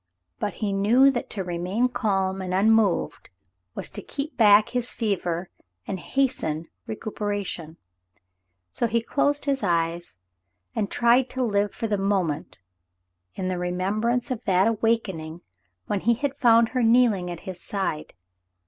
But 0.39 0.55
he 0.55 0.73
knew 0.73 1.11
that 1.11 1.29
to 1.29 1.43
remain 1.43 1.87
calm 1.87 2.41
and 2.41 2.55
unmoved 2.55 3.29
was 3.75 3.91
to 3.91 4.01
keep 4.01 4.35
back 4.35 4.69
his 4.69 4.89
fever 4.89 5.51
and 5.85 5.99
hasten 5.99 6.69
recuperation, 6.87 7.77
so 8.71 8.87
he 8.87 9.03
closed 9.03 9.45
his 9.45 9.61
eyes 9.61 10.17
and 10.75 10.89
tried 10.89 11.29
to 11.29 11.43
live 11.43 11.71
for 11.75 11.85
the 11.85 11.99
moment 11.99 12.57
in 13.35 13.47
the 13.47 13.59
remembrance 13.59 14.31
of 14.31 14.43
that 14.45 14.65
awakening 14.67 15.41
when 15.85 15.99
he 15.99 16.15
had 16.15 16.35
found 16.35 16.69
her 16.69 16.81
kneeling 16.81 17.29
at 17.29 17.41
his 17.41 17.61
side. 17.61 18.15